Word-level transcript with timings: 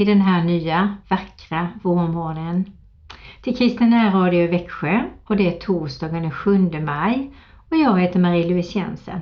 I 0.00 0.04
den 0.04 0.20
här 0.20 0.44
nya 0.44 0.96
vackra 1.08 1.68
vårmorgonen 1.82 2.72
till 3.42 3.56
Kristen 3.56 4.12
Radio 4.12 4.40
i 4.40 4.46
Växjö 4.46 5.02
och 5.24 5.36
det 5.36 5.48
är 5.48 5.58
torsdagen 5.60 6.22
den 6.22 6.30
7 6.30 6.58
maj 6.80 7.30
och 7.70 7.76
jag 7.76 8.00
heter 8.00 8.20
Marie-Louise 8.20 8.78
Jensen 8.78 9.20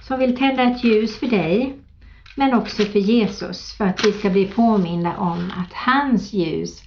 som 0.00 0.18
vill 0.18 0.36
tända 0.36 0.62
ett 0.62 0.84
ljus 0.84 1.18
för 1.18 1.26
dig 1.26 1.78
men 2.36 2.54
också 2.54 2.82
för 2.82 2.98
Jesus 2.98 3.72
för 3.72 3.84
att 3.84 4.04
vi 4.06 4.12
ska 4.12 4.30
bli 4.30 4.46
påminna 4.46 5.18
om 5.18 5.52
att 5.56 5.72
hans 5.72 6.32
ljus 6.32 6.82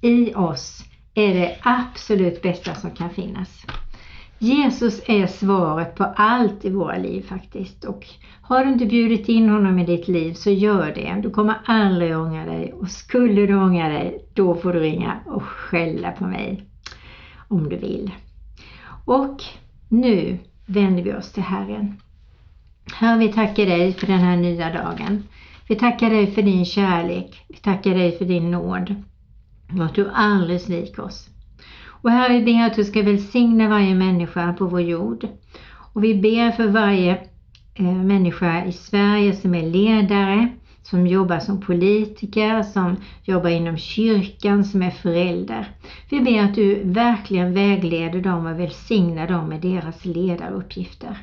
i 0.00 0.34
oss 0.34 0.84
är 1.14 1.34
det 1.34 1.56
absolut 1.62 2.42
bästa 2.42 2.74
som 2.74 2.90
kan 2.90 3.10
finnas. 3.10 3.66
Jesus 4.38 5.02
är 5.06 5.26
svaret 5.26 5.94
på 5.94 6.04
allt 6.04 6.64
i 6.64 6.70
våra 6.70 6.98
liv 6.98 7.22
faktiskt 7.22 7.84
och 7.84 8.06
har 8.42 8.64
du 8.64 8.72
inte 8.72 8.86
bjudit 8.86 9.28
in 9.28 9.48
honom 9.48 9.78
i 9.78 9.86
ditt 9.86 10.08
liv 10.08 10.32
så 10.32 10.50
gör 10.50 10.94
det. 10.94 11.20
Du 11.22 11.30
kommer 11.30 11.54
aldrig 11.64 12.18
ångra 12.18 12.44
dig 12.44 12.72
och 12.72 12.88
skulle 12.88 13.46
du 13.46 13.54
ångra 13.54 13.88
dig 13.88 14.24
då 14.34 14.54
får 14.54 14.72
du 14.72 14.80
ringa 14.80 15.20
och 15.26 15.42
skälla 15.42 16.10
på 16.12 16.24
mig 16.24 16.64
om 17.48 17.68
du 17.68 17.76
vill. 17.76 18.10
Och 19.04 19.42
nu 19.88 20.38
vänder 20.66 21.02
vi 21.02 21.14
oss 21.14 21.32
till 21.32 21.42
Herren. 21.42 22.00
Herre, 22.94 23.18
vi 23.18 23.32
tackar 23.32 23.66
dig 23.66 23.92
för 23.92 24.06
den 24.06 24.18
här 24.18 24.36
nya 24.36 24.72
dagen. 24.72 25.22
Vi 25.68 25.76
tackar 25.76 26.10
dig 26.10 26.26
för 26.26 26.42
din 26.42 26.64
kärlek. 26.64 27.44
Vi 27.48 27.56
tackar 27.56 27.94
dig 27.94 28.18
för 28.18 28.24
din 28.24 28.50
nåd. 28.50 28.94
Och 29.78 29.84
att 29.84 29.94
du 29.94 30.10
aldrig 30.10 30.60
sviker 30.60 31.02
oss. 31.02 31.28
Och 32.04 32.10
Herre, 32.10 32.38
vi 32.38 32.44
ber 32.44 32.66
att 32.66 32.74
du 32.74 32.84
ska 32.84 33.02
välsigna 33.02 33.68
varje 33.68 33.94
människa 33.94 34.52
på 34.52 34.66
vår 34.66 34.80
jord. 34.80 35.28
Och 35.92 36.04
vi 36.04 36.14
ber 36.14 36.50
för 36.50 36.68
varje 36.68 37.18
eh, 37.74 37.84
människa 37.84 38.64
i 38.64 38.72
Sverige 38.72 39.32
som 39.32 39.54
är 39.54 39.62
ledare, 39.62 40.48
som 40.82 41.06
jobbar 41.06 41.38
som 41.38 41.60
politiker, 41.60 42.62
som 42.62 42.96
jobbar 43.22 43.50
inom 43.50 43.76
kyrkan, 43.76 44.64
som 44.64 44.82
är 44.82 44.90
förälder. 44.90 45.68
Vi 46.10 46.20
ber 46.20 46.44
att 46.44 46.54
du 46.54 46.82
verkligen 46.84 47.54
vägleder 47.54 48.20
dem 48.20 48.46
och 48.46 48.60
välsignar 48.60 49.28
dem 49.28 49.48
med 49.48 49.60
deras 49.60 50.04
ledaruppgifter. 50.04 51.18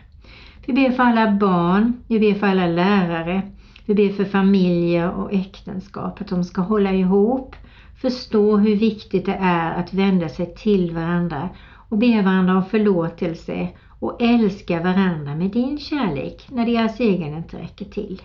Vi 0.66 0.74
ber 0.74 0.92
för 0.92 1.04
alla 1.04 1.32
barn, 1.32 1.94
vi 2.08 2.20
ber 2.20 2.34
för 2.34 2.48
alla 2.48 2.68
lärare, 2.68 3.42
vi 3.86 3.94
ber 3.94 4.10
för 4.10 4.26
familjer 4.26 5.10
och 5.10 5.34
äktenskap, 5.34 6.22
att 6.22 6.28
de 6.28 6.44
ska 6.44 6.62
hålla 6.62 6.92
ihop, 6.94 7.56
förstå 8.02 8.58
hur 8.58 8.76
viktigt 8.76 9.26
det 9.26 9.38
är 9.42 9.74
att 9.74 9.94
vända 9.94 10.30
sig 10.30 10.56
till 10.56 10.94
varandra 10.94 11.50
och 11.90 11.98
be 11.98 12.22
varandra 12.22 12.58
om 12.58 12.66
förlåtelse 12.66 13.70
och 14.00 14.22
älska 14.22 14.84
varandra 14.84 15.36
med 15.36 15.52
din 15.52 15.78
kärlek 15.78 16.48
när 16.50 16.66
deras 16.66 17.00
egen 17.00 17.38
inte 17.38 17.58
räcker 17.58 17.86
till. 17.86 18.22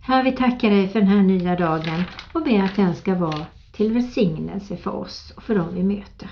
Herre, 0.00 0.22
vi 0.22 0.32
tackar 0.32 0.70
dig 0.70 0.88
för 0.88 1.00
den 1.00 1.08
här 1.08 1.22
nya 1.22 1.56
dagen 1.56 2.02
och 2.32 2.44
ber 2.44 2.62
att 2.62 2.76
den 2.76 2.94
ska 2.94 3.14
vara 3.14 3.46
till 3.72 3.92
välsignelse 3.92 4.76
för 4.76 4.90
oss 4.90 5.32
och 5.36 5.42
för 5.42 5.54
dem 5.54 5.74
vi 5.74 5.82
möter. 5.82 6.30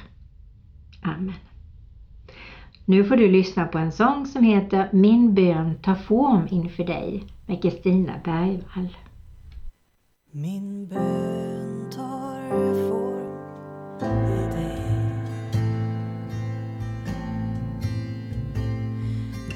Amen. 1.02 1.34
Nu 2.84 3.04
får 3.04 3.16
du 3.16 3.28
lyssna 3.28 3.66
på 3.66 3.78
en 3.78 3.92
sång 3.92 4.26
som 4.26 4.44
heter 4.44 4.88
Min 4.92 5.34
bön 5.34 5.74
tar 5.82 5.94
form 5.94 6.48
inför 6.50 6.84
dig 6.84 7.24
med 7.46 7.62
Kristina 7.62 8.12
Bergvall. 8.24 8.96
Min 10.32 10.88
bön 10.88 11.83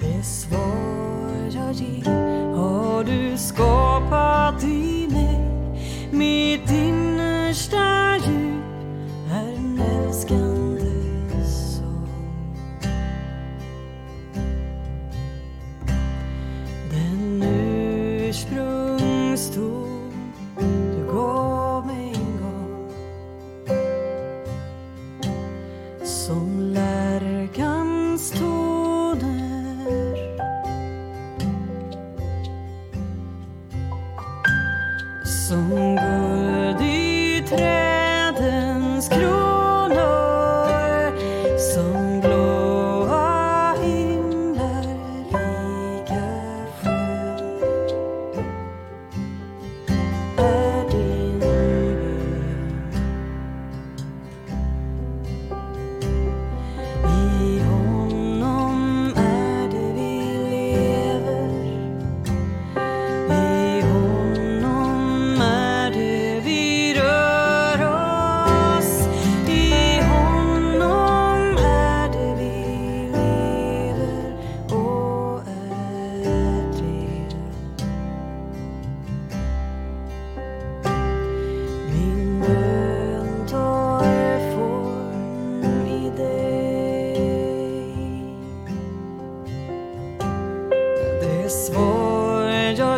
det 0.01 0.25
svar 0.25 1.51
jag 1.51 1.73
ger 1.73 2.55
har 2.55 3.05
du 3.05 3.39
skapat 3.39 4.65
i 4.65 4.98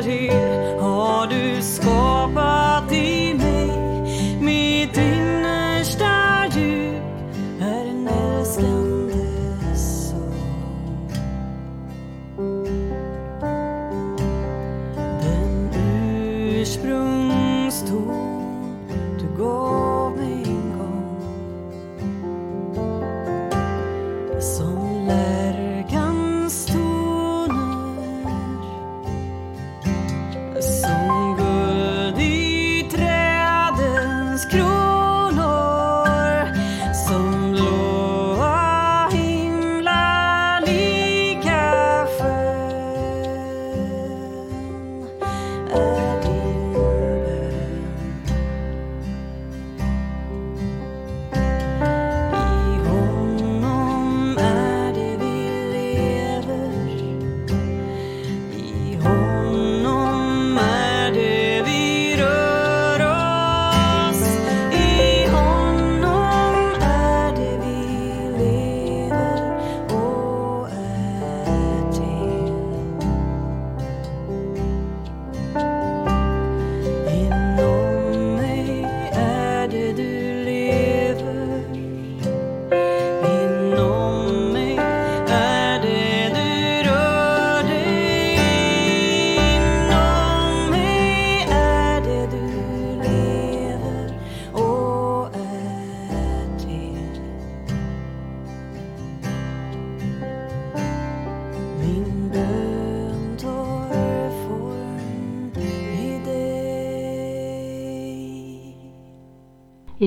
har 0.01 1.27
du 1.27 1.63
skapat 1.63 2.10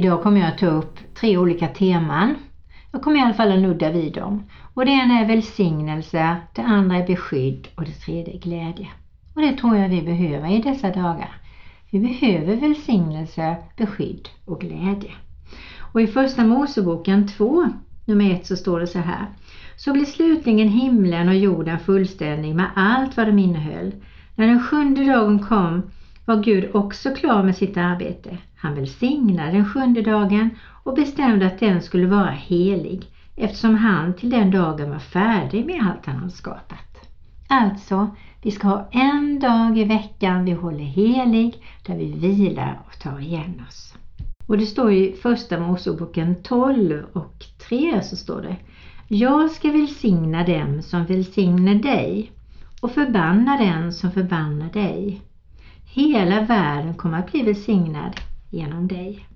Idag 0.03 0.23
kommer 0.23 0.39
jag 0.39 0.49
att 0.49 0.57
ta 0.57 0.67
upp 0.67 0.99
tre 1.15 1.37
olika 1.37 1.67
teman. 1.67 2.35
Jag 2.91 3.01
kommer 3.01 3.19
i 3.19 3.21
alla 3.21 3.33
fall 3.33 3.51
att 3.51 3.59
nudda 3.59 3.91
vid 3.91 4.13
dem. 4.13 4.43
Och 4.73 4.85
det 4.85 4.91
ena 4.91 5.19
är 5.19 5.27
välsignelse, 5.27 6.37
det 6.55 6.61
andra 6.61 6.97
är 6.97 7.07
beskydd 7.07 7.67
och 7.75 7.83
det 7.83 7.91
tredje 7.91 8.33
är 8.33 8.39
glädje. 8.39 8.87
Och 9.35 9.41
det 9.41 9.53
tror 9.53 9.77
jag 9.77 9.89
vi 9.89 10.01
behöver 10.01 10.51
i 10.51 10.61
dessa 10.61 10.89
dagar. 10.89 11.35
Vi 11.91 11.99
behöver 11.99 12.55
välsignelse, 12.55 13.55
beskydd 13.77 14.29
och 14.45 14.61
glädje. 14.61 15.11
Och 15.93 16.01
i 16.01 16.07
första 16.07 16.45
Moseboken 16.45 17.27
2, 17.27 17.69
nummer 18.05 18.31
1 18.31 18.45
så 18.45 18.55
står 18.55 18.79
det 18.79 18.87
så 18.87 18.99
här. 18.99 19.25
Så 19.75 19.93
blev 19.93 20.05
slutligen 20.05 20.67
himlen 20.67 21.29
och 21.29 21.35
jorden 21.35 21.79
fullständig 21.79 22.55
med 22.55 22.67
allt 22.75 23.17
vad 23.17 23.27
de 23.27 23.39
innehöll. 23.39 23.91
När 24.35 24.47
den 24.47 24.63
sjunde 24.63 25.03
dagen 25.05 25.39
kom 25.39 25.83
var 26.25 26.43
Gud 26.43 26.75
också 26.75 27.15
klar 27.15 27.43
med 27.43 27.55
sitt 27.55 27.77
arbete. 27.77 28.37
Han 28.55 28.75
välsignade 28.75 29.51
den 29.51 29.69
sjunde 29.69 30.01
dagen 30.01 30.49
och 30.83 30.95
bestämde 30.95 31.47
att 31.47 31.59
den 31.59 31.81
skulle 31.81 32.07
vara 32.07 32.31
helig 32.31 33.05
eftersom 33.35 33.75
han 33.75 34.13
till 34.13 34.29
den 34.29 34.51
dagen 34.51 34.89
var 34.91 34.99
färdig 34.99 35.65
med 35.65 35.81
allt 35.81 36.05
han 36.05 36.15
hade 36.15 36.31
skapat. 36.31 37.09
Alltså, 37.47 38.09
vi 38.41 38.51
ska 38.51 38.67
ha 38.67 38.89
en 38.91 39.39
dag 39.39 39.77
i 39.77 39.83
veckan 39.83 40.45
vi 40.45 40.51
håller 40.51 40.83
helig 40.83 41.63
där 41.85 41.97
vi 41.97 42.11
vilar 42.11 42.81
och 42.87 42.99
tar 42.99 43.19
igen 43.19 43.63
oss. 43.67 43.95
Och 44.47 44.57
det 44.57 44.65
står 44.65 44.91
i 44.91 45.13
första 45.21 45.59
Moseboken 45.59 46.35
12 46.43 47.03
och 47.13 47.45
3 47.69 48.01
så 48.03 48.15
står 48.15 48.41
det 48.41 48.55
Jag 49.07 49.51
ska 49.51 49.71
välsigna 49.71 50.43
dem 50.43 50.81
som 50.81 51.05
välsignar 51.05 51.75
dig 51.75 52.31
och 52.81 52.91
förbanna 52.91 53.57
den 53.57 53.93
som 53.93 54.11
förbannar 54.11 54.69
dig. 54.69 55.21
Hela 55.95 56.41
världen 56.41 56.93
kommer 56.93 57.19
att 57.19 57.31
bli 57.31 57.41
välsignad 57.41 58.19
genom 58.49 58.87
dig. 58.87 59.27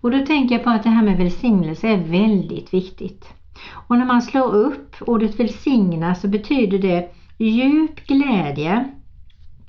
Och 0.00 0.10
då 0.10 0.26
tänker 0.26 0.54
jag 0.54 0.64
på 0.64 0.70
att 0.70 0.82
det 0.82 0.88
här 0.90 1.02
med 1.02 1.16
välsignelse 1.16 1.88
är 1.88 1.96
väldigt 1.96 2.74
viktigt. 2.74 3.28
Och 3.70 3.98
när 3.98 4.04
man 4.04 4.22
slår 4.22 4.54
upp 4.54 4.96
ordet 5.00 5.40
välsigna 5.40 6.14
så 6.14 6.28
betyder 6.28 6.78
det 6.78 7.10
djup 7.38 8.06
glädje, 8.06 8.92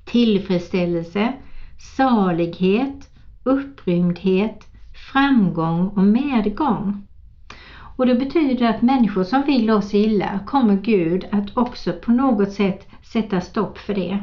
tillfredsställelse, 0.06 1.34
salighet, 1.98 3.10
upprymdhet, 3.44 4.68
framgång 5.12 5.88
och 5.88 6.04
medgång. 6.04 7.08
Och 7.96 8.06
det 8.06 8.16
betyder 8.16 8.70
att 8.70 8.82
människor 8.82 9.24
som 9.24 9.44
vill 9.44 9.72
oss 9.72 9.94
illa 9.94 10.40
kommer 10.46 10.76
Gud 10.76 11.26
att 11.32 11.58
också 11.58 11.94
på 11.94 12.12
något 12.12 12.52
sätt 12.52 12.88
sätta 13.04 13.42
stopp 13.42 13.78
för 13.78 13.94
det. 13.94 14.20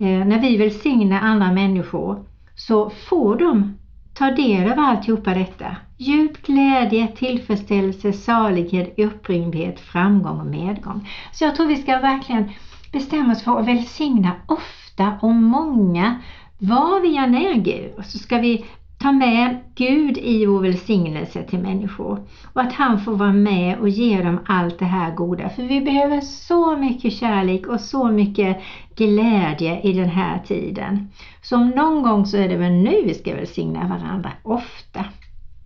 Eh, 0.00 0.26
när 0.26 0.40
vi 0.40 0.56
välsignar 0.56 1.20
andra 1.20 1.52
människor 1.52 2.24
så 2.54 2.90
får 2.90 3.36
de 3.36 3.78
ta 4.14 4.30
del 4.30 4.72
av 4.72 4.78
alltihopa 4.78 5.34
detta. 5.34 5.76
Djup 5.96 6.42
glädje, 6.42 7.08
tillfredsställelse, 7.08 8.12
salighet, 8.12 8.98
upprymdhet, 8.98 9.80
framgång 9.80 10.40
och 10.40 10.46
medgång. 10.46 11.08
Så 11.32 11.44
jag 11.44 11.56
tror 11.56 11.66
vi 11.66 11.76
ska 11.76 11.98
verkligen 11.98 12.50
bestämma 12.92 13.32
oss 13.32 13.42
för 13.42 13.60
att 13.60 13.68
välsigna 13.68 14.32
ofta 14.46 15.12
och 15.20 15.34
många 15.34 16.20
var 16.58 17.00
vi 17.00 17.16
än 17.16 17.34
är 17.34 17.54
Gud. 17.54 18.04
Så 18.04 18.18
ska 18.18 18.38
vi 18.38 18.64
ta 18.98 19.12
med 19.12 19.56
Gud 19.74 20.18
i 20.18 20.46
vår 20.46 20.60
välsignelse 20.60 21.42
till 21.42 21.58
människor 21.58 22.26
och 22.52 22.60
att 22.60 22.72
han 22.72 23.00
får 23.00 23.12
vara 23.12 23.32
med 23.32 23.78
och 23.78 23.88
ge 23.88 24.22
dem 24.22 24.38
allt 24.46 24.78
det 24.78 24.84
här 24.84 25.14
goda. 25.14 25.48
För 25.48 25.62
vi 25.62 25.80
behöver 25.80 26.20
så 26.20 26.76
mycket 26.76 27.12
kärlek 27.12 27.66
och 27.66 27.80
så 27.80 28.10
mycket 28.10 28.62
glädje 29.00 29.80
i 29.80 29.92
den 29.92 30.08
här 30.08 30.38
tiden. 30.38 31.08
Så 31.42 31.56
om 31.56 31.70
någon 31.70 32.02
gång 32.02 32.26
så 32.26 32.36
är 32.36 32.48
det 32.48 32.56
väl 32.56 32.72
nu 32.72 33.02
vi 33.04 33.14
ska 33.14 33.34
välsigna 33.34 33.88
varandra, 33.88 34.32
ofta. 34.42 35.04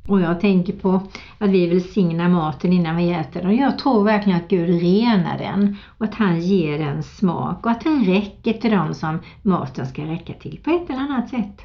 Och 0.08 0.20
jag 0.20 0.40
tänker 0.40 0.72
på 0.72 1.00
att 1.38 1.50
vi 1.50 1.66
välsignar 1.66 2.28
maten 2.28 2.72
innan 2.72 2.96
vi 2.96 3.12
äter 3.12 3.40
den. 3.40 3.50
Och 3.50 3.56
jag 3.56 3.78
tror 3.78 4.04
verkligen 4.04 4.38
att 4.38 4.48
Gud 4.48 4.82
renar 4.82 5.38
den 5.38 5.76
och 5.98 6.04
att 6.04 6.14
han 6.14 6.40
ger 6.40 6.78
den 6.78 7.02
smak 7.02 7.66
och 7.66 7.70
att 7.70 7.84
den 7.84 8.04
räcker 8.04 8.52
till 8.52 8.70
dem 8.70 8.94
som 8.94 9.18
maten 9.42 9.86
ska 9.86 10.02
räcka 10.02 10.32
till 10.32 10.60
på 10.64 10.70
ett 10.70 10.90
eller 10.90 11.00
annat 11.00 11.28
sätt. 11.28 11.62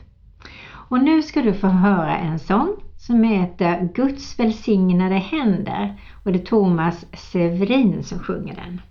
Och 0.90 1.04
nu 1.04 1.24
ska 1.24 1.42
du 1.42 1.54
få 1.54 1.68
höra 1.68 2.18
en 2.18 2.40
sång 2.40 2.76
som 2.98 3.24
heter 3.24 3.90
Guds 3.94 4.40
välsignade 4.40 5.16
händer 5.16 5.96
och 6.24 6.32
det 6.32 6.40
är 6.40 6.46
Thomas 6.46 7.06
Severin 7.14 8.04
som 8.04 8.20
sjunger 8.20 8.56
den. 8.56 8.82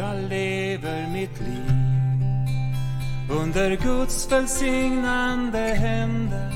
Jag 0.00 0.16
lever 0.28 1.08
mitt 1.12 1.40
liv 1.40 1.72
under 3.30 3.76
Guds 3.76 4.32
välsignande 4.32 5.58
händer. 5.58 6.52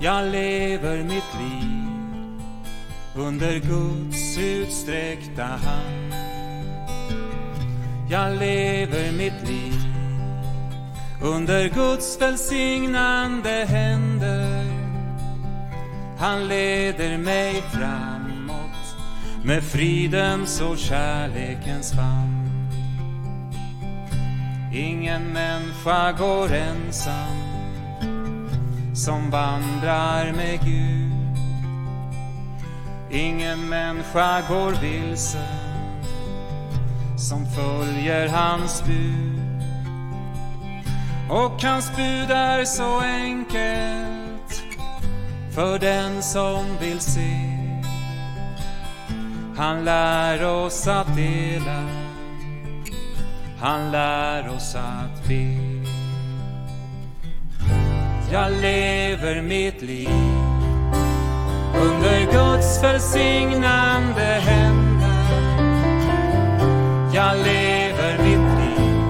Jag 0.00 0.26
lever 0.26 1.02
mitt 1.02 1.34
liv 1.40 2.42
under 3.16 3.58
Guds 3.58 4.38
utsträckta 4.38 5.42
hand. 5.44 6.14
Jag 8.10 8.38
lever 8.38 9.12
mitt 9.12 9.48
liv 9.48 9.80
under 11.22 11.68
Guds 11.68 12.20
välsignande 12.20 13.66
händer. 13.68 14.64
Han 16.18 16.48
leder 16.48 17.18
mig 17.18 17.62
fram 17.62 18.19
med 19.44 19.62
fridens 19.64 20.60
och 20.60 20.78
kärlekens 20.78 21.92
famn. 21.92 22.50
Ingen 24.72 25.32
människa 25.32 26.12
går 26.12 26.52
ensam 26.52 27.50
som 28.94 29.30
vandrar 29.30 30.32
med 30.32 30.60
Gud. 30.64 31.10
Ingen 33.10 33.68
människa 33.68 34.42
går 34.48 34.72
vilse 34.72 35.48
som 37.18 37.46
följer 37.46 38.28
hans 38.28 38.84
bud. 38.84 39.40
Och 41.30 41.62
hans 41.62 41.96
bud 41.96 42.30
är 42.30 42.64
så 42.64 43.00
enkelt 43.00 44.62
för 45.54 45.78
den 45.78 46.22
som 46.22 46.64
vill 46.80 47.00
se. 47.00 47.59
Han 49.60 49.84
lär 49.84 50.44
oss 50.44 50.86
att 50.88 51.16
dela. 51.16 51.88
Han 53.58 53.90
lär 53.92 54.48
oss 54.56 54.74
att 54.74 55.28
be. 55.28 55.56
Jag 58.32 58.52
lever 58.52 59.42
mitt 59.42 59.82
liv 59.82 60.08
under 61.74 62.20
Guds 62.32 62.82
välsignande 62.82 64.22
händer. 64.22 65.50
Jag 67.14 67.36
lever 67.36 68.18
mitt 68.18 68.58
liv 68.60 69.04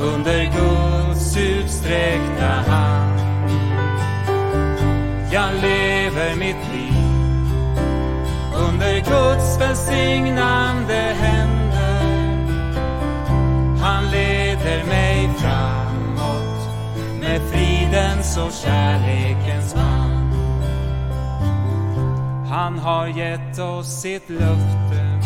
under 0.00 0.44
Guds 0.44 1.36
utsträckta 1.36 2.46
hand. 2.46 3.20
Jag 5.32 5.54
lever 5.54 6.36
mitt 6.36 6.63
Guds 9.06 9.60
välsignande 9.60 10.94
händer. 10.94 11.64
Han 13.80 14.10
leder 14.10 14.84
mig 14.84 15.30
framåt 15.38 16.68
med 17.20 17.40
fridens 17.50 18.36
och 18.36 18.52
kärlekens 18.52 19.74
man. 19.74 20.14
Han 22.50 22.78
har 22.78 23.06
gett 23.06 23.58
oss 23.58 24.00
sitt 24.00 24.30
löfte. 24.30 25.20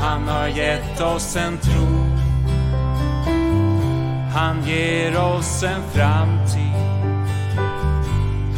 Han 0.00 0.28
har 0.28 0.48
gett 0.48 1.00
oss 1.00 1.36
en 1.36 1.58
tro. 1.58 2.18
Han 4.34 4.64
ger 4.66 5.18
oss 5.18 5.62
en 5.62 5.82
framtid. 5.92 6.68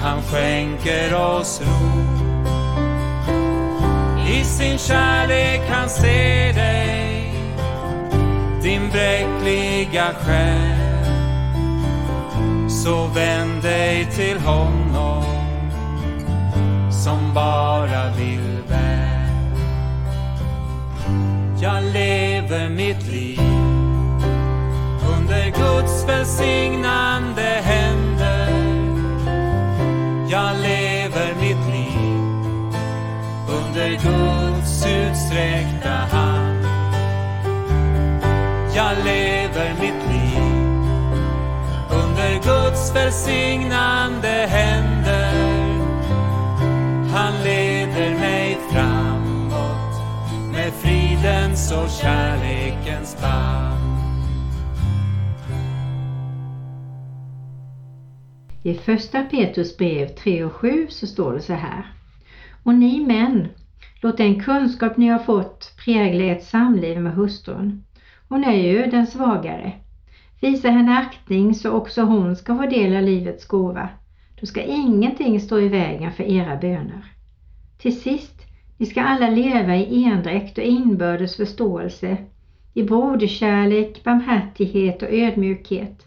Han 0.01 0.23
skänker 0.23 1.15
oss 1.15 1.61
ro. 1.61 2.20
I 4.31 4.45
sin 4.45 4.79
kärlek 4.79 5.61
han 5.69 5.89
ser 5.89 6.53
dig 6.53 7.33
din 8.63 8.91
bräckliga 8.91 10.15
själ. 10.15 10.81
Så 12.69 13.07
vänd 13.07 13.63
dig 13.63 14.07
till 14.17 14.39
honom 14.39 15.25
som 16.91 17.35
bara 17.35 18.11
vill 18.19 18.59
väl. 18.69 19.57
Jag 21.63 21.85
lever 21.85 22.69
mitt 22.69 23.07
liv 23.07 23.41
under 25.19 25.45
Guds 25.45 26.05
välsignande 26.09 27.63
händer. 27.63 28.51
Jag 30.31 30.57
lever 30.63 30.90
under 33.71 33.91
Guds 33.91 34.87
utsträckta 34.87 35.89
hand. 35.89 36.65
Jag 38.75 39.05
lever 39.05 39.75
mitt 39.81 40.09
liv 40.11 40.43
under 41.91 42.35
Guds 42.35 42.95
välsignande 42.95 44.29
händer. 44.29 45.35
Han 47.12 47.43
leder 47.45 48.11
mig 48.15 48.59
framåt 48.73 50.03
med 50.53 50.73
fridens 50.73 51.73
och 51.73 51.91
kärlekens 51.91 53.17
band. 53.23 54.00
I 58.62 58.75
första 58.75 59.23
Petrus 59.23 59.77
brev 59.77 60.09
3 60.09 60.45
och 60.45 60.53
7 60.53 60.87
så 60.91 61.07
står 61.07 61.33
det 61.33 61.41
så 61.41 61.53
här. 61.53 61.93
Och 62.62 62.75
ni 62.75 63.07
män, 63.07 63.49
låt 64.00 64.16
den 64.16 64.40
kunskap 64.40 64.97
ni 64.97 65.09
har 65.09 65.19
fått 65.19 65.73
prägla 65.85 66.25
ert 66.25 66.42
samliv 66.42 67.00
med 67.00 67.14
hustrun. 67.14 67.85
Hon 68.28 68.45
är 68.45 68.57
ju 68.57 68.87
den 68.87 69.07
svagare. 69.07 69.73
Visa 70.40 70.71
henne 70.71 70.99
aktning 70.99 71.54
så 71.54 71.71
också 71.71 72.02
hon 72.02 72.37
ska 72.37 72.57
få 72.57 72.66
del 72.66 72.97
av 72.97 73.02
livets 73.02 73.47
gåva. 73.47 73.88
Då 74.40 74.47
ska 74.47 74.62
ingenting 74.62 75.40
stå 75.40 75.59
i 75.59 75.69
vägen 75.69 76.12
för 76.12 76.25
era 76.25 76.57
böner. 76.57 77.04
Till 77.78 78.00
sist, 78.00 78.47
ni 78.76 78.87
ska 78.87 79.02
alla 79.02 79.28
leva 79.28 79.76
i 79.76 80.04
endräkt 80.04 80.59
och 80.59 80.64
inbördes 80.64 81.37
förståelse, 81.37 82.16
i 82.75 82.83
broderkärlek, 82.83 84.04
barmhärtighet 84.04 85.02
och 85.02 85.12
ödmjukhet. 85.12 86.07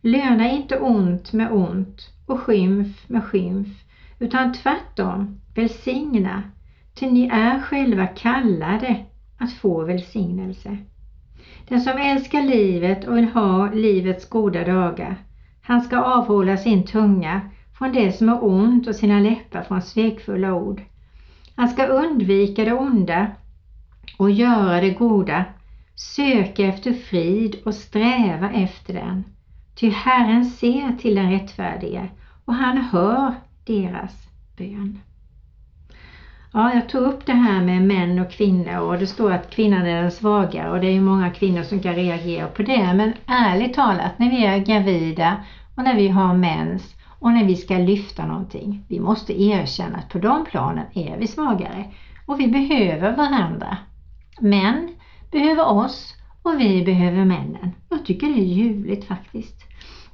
Löna 0.00 0.50
inte 0.50 0.78
ont 0.78 1.32
med 1.32 1.52
ont 1.52 2.10
och 2.26 2.40
skymf 2.40 3.08
med 3.08 3.24
skymf, 3.24 3.68
utan 4.18 4.52
tvärtom 4.52 5.40
välsigna, 5.54 6.42
Ty 7.00 7.10
ni 7.10 7.28
är 7.32 7.60
själva 7.60 8.06
kallade 8.06 9.04
att 9.38 9.52
få 9.52 9.84
välsignelse. 9.84 10.78
Den 11.68 11.80
som 11.80 11.98
älskar 11.98 12.42
livet 12.42 13.08
och 13.08 13.16
vill 13.16 13.28
ha 13.28 13.72
livets 13.72 14.28
goda 14.28 14.64
dagar, 14.64 15.16
han 15.62 15.80
ska 15.80 15.98
avhålla 15.98 16.56
sin 16.56 16.86
tunga 16.86 17.40
från 17.78 17.92
det 17.92 18.12
som 18.12 18.28
är 18.28 18.44
ont 18.44 18.88
och 18.88 18.94
sina 18.94 19.20
läppar 19.20 19.62
från 19.62 19.82
svekfulla 19.82 20.54
ord. 20.54 20.82
Han 21.54 21.68
ska 21.68 21.86
undvika 21.86 22.64
det 22.64 22.72
onda 22.72 23.26
och 24.18 24.30
göra 24.30 24.80
det 24.80 24.90
goda, 24.90 25.44
söka 25.94 26.66
efter 26.66 26.92
frid 26.92 27.56
och 27.64 27.74
sträva 27.74 28.50
efter 28.50 28.92
den. 28.92 29.24
Ty 29.74 29.88
Herren 29.88 30.44
ser 30.44 30.96
till 30.98 31.14
den 31.14 31.30
rättfärdige 31.30 32.08
och 32.44 32.54
han 32.54 32.78
hör 32.78 33.34
deras 33.64 34.28
bön. 34.56 34.98
Ja, 36.52 36.74
jag 36.74 36.88
tog 36.88 37.02
upp 37.02 37.26
det 37.26 37.32
här 37.32 37.64
med 37.64 37.82
män 37.82 38.18
och 38.18 38.30
kvinnor 38.30 38.78
och 38.78 38.98
det 38.98 39.06
står 39.06 39.32
att 39.32 39.50
kvinnan 39.50 39.86
är 39.86 40.02
den 40.02 40.10
svagare 40.10 40.70
och 40.70 40.80
det 40.80 40.86
är 40.86 40.92
ju 40.92 41.00
många 41.00 41.30
kvinnor 41.30 41.62
som 41.62 41.80
kan 41.80 41.94
reagera 41.94 42.46
på 42.46 42.62
det. 42.62 42.94
Men 42.94 43.12
ärligt 43.26 43.74
talat, 43.74 44.18
när 44.18 44.30
vi 44.30 44.44
är 44.44 44.58
gravida 44.58 45.36
och 45.76 45.84
när 45.84 45.96
vi 45.96 46.08
har 46.08 46.34
mens 46.34 46.94
och 47.18 47.32
när 47.32 47.44
vi 47.44 47.56
ska 47.56 47.78
lyfta 47.78 48.26
någonting, 48.26 48.84
vi 48.88 49.00
måste 49.00 49.42
erkänna 49.42 49.98
att 49.98 50.08
på 50.08 50.18
de 50.18 50.44
planen 50.44 50.86
är 50.94 51.18
vi 51.18 51.26
svagare 51.26 51.84
och 52.26 52.40
vi 52.40 52.48
behöver 52.48 53.16
varandra. 53.16 53.76
Män 54.40 54.88
behöver 55.30 55.68
oss 55.68 56.14
och 56.42 56.60
vi 56.60 56.84
behöver 56.84 57.24
männen. 57.24 57.70
Jag 57.88 58.04
tycker 58.04 58.26
det 58.26 58.40
är 58.40 58.44
ljuvligt 58.44 59.04
faktiskt. 59.04 59.56